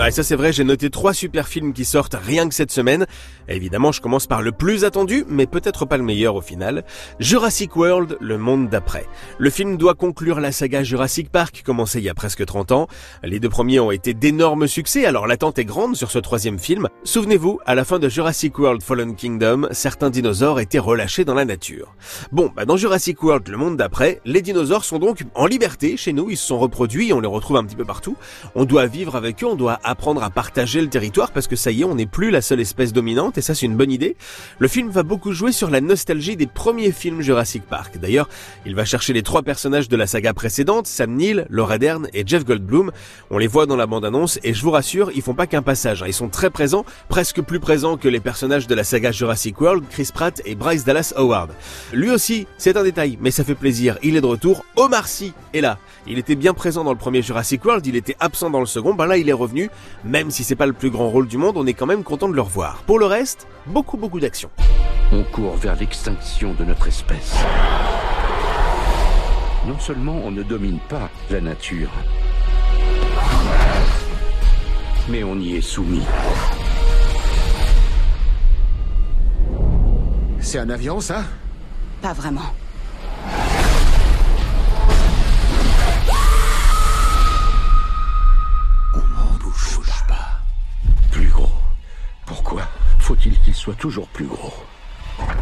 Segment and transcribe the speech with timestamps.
[0.00, 3.04] Ouais, ça c'est vrai, j'ai noté trois super films qui sortent rien que cette semaine.
[3.48, 6.84] évidemment, je commence par le plus attendu, mais peut-être pas le meilleur au final.
[7.18, 9.04] Jurassic World, le monde d'après.
[9.36, 12.88] Le film doit conclure la saga Jurassic Park, commencée il y a presque 30 ans.
[13.22, 16.88] Les deux premiers ont été d'énormes succès, alors l'attente est grande sur ce troisième film.
[17.04, 21.44] Souvenez-vous, à la fin de Jurassic World Fallen Kingdom, certains dinosaures étaient relâchés dans la
[21.44, 21.94] nature.
[22.32, 26.14] Bon, bah dans Jurassic World, le monde d'après, les dinosaures sont donc en liberté chez
[26.14, 28.16] nous, ils se sont reproduits, on les retrouve un petit peu partout.
[28.54, 31.70] On doit vivre avec eux, on doit apprendre à partager le territoire parce que ça
[31.70, 34.16] y est, on n'est plus la seule espèce dominante et ça c'est une bonne idée.
[34.58, 37.98] Le film va beaucoup jouer sur la nostalgie des premiers films Jurassic Park.
[37.98, 38.28] D'ailleurs,
[38.66, 42.24] il va chercher les trois personnages de la saga précédente, Sam Neill, Laura Dern et
[42.26, 42.92] Jeff Goldblum.
[43.30, 46.02] On les voit dans la bande-annonce et je vous rassure, ils font pas qu'un passage,
[46.02, 46.06] hein.
[46.08, 49.84] ils sont très présents, presque plus présents que les personnages de la saga Jurassic World,
[49.90, 51.50] Chris Pratt et Bryce Dallas Howard.
[51.92, 54.64] Lui aussi, c'est un détail, mais ça fait plaisir, il est de retour.
[54.76, 55.78] Omar Sy est là.
[56.06, 58.94] Il était bien présent dans le premier Jurassic World, il était absent dans le second,
[58.94, 59.70] ben là il est revenu.
[60.04, 62.28] Même si c'est pas le plus grand rôle du monde, on est quand même content
[62.28, 62.82] de le revoir.
[62.86, 64.50] Pour le reste, beaucoup beaucoup d'action.
[65.12, 67.36] On court vers l'extinction de notre espèce.
[69.66, 71.90] Non seulement on ne domine pas la nature,
[75.08, 76.04] mais on y est soumis.
[80.40, 81.24] C'est un avion, ça?
[82.00, 82.54] Pas vraiment.
[93.54, 94.54] Soit toujours plus gros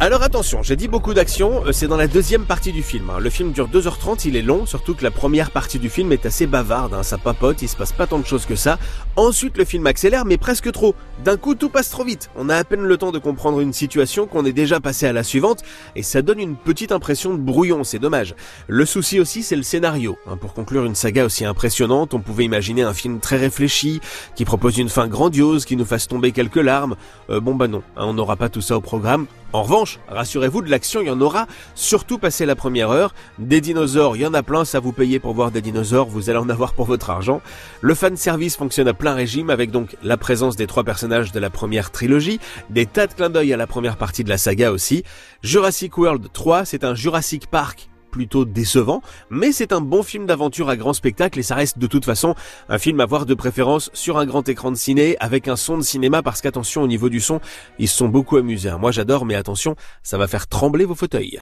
[0.01, 3.09] alors attention, j'ai dit beaucoup d'action, euh, c'est dans la deuxième partie du film.
[3.09, 3.19] Hein.
[3.19, 6.25] Le film dure 2h30, il est long, surtout que la première partie du film est
[6.25, 7.03] assez bavarde, hein.
[7.03, 8.79] ça papote, il se passe pas tant de choses que ça.
[9.17, 10.95] Ensuite le film accélère, mais presque trop.
[11.25, 13.73] D'un coup tout passe trop vite, on a à peine le temps de comprendre une
[13.73, 15.63] situation qu'on est déjà passé à la suivante,
[15.97, 18.35] et ça donne une petite impression de brouillon, c'est dommage.
[18.69, 20.17] Le souci aussi c'est le scénario.
[20.27, 20.37] Hein.
[20.37, 23.99] Pour conclure une saga aussi impressionnante, on pouvait imaginer un film très réfléchi,
[24.37, 26.95] qui propose une fin grandiose, qui nous fasse tomber quelques larmes.
[27.29, 29.27] Euh, bon bah non, on n'aura pas tout ça au programme.
[29.51, 33.15] En revanche, rassurez-vous, de l'action, il y en aura, surtout passé la première heure.
[33.39, 36.29] Des dinosaures, il y en a plein, ça vous payez pour voir des dinosaures, vous
[36.29, 37.41] allez en avoir pour votre argent.
[37.81, 41.39] Le fan service fonctionne à plein régime avec donc la présence des trois personnages de
[41.39, 42.39] la première trilogie,
[42.69, 45.03] des tas de clins d'œil à la première partie de la saga aussi.
[45.41, 50.67] Jurassic World 3, c'est un Jurassic Park plutôt décevant, mais c'est un bon film d'aventure
[50.67, 52.35] à grand spectacle et ça reste de toute façon
[52.67, 55.77] un film à voir de préférence sur un grand écran de ciné avec un son
[55.77, 57.39] de cinéma parce qu'attention au niveau du son,
[57.77, 58.73] ils se sont beaucoup amusés.
[58.77, 61.37] Moi j'adore mais attention, ça va faire trembler vos fauteuils.